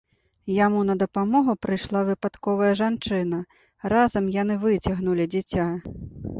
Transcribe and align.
Яму 0.65 0.79
на 0.89 0.95
дапамогу 1.03 1.55
прыйшла 1.65 2.01
выпадковая 2.09 2.73
жанчына, 2.81 3.45
разам 3.95 4.33
яны 4.41 4.59
выцягнулі 4.67 5.33
дзіця. 5.33 5.73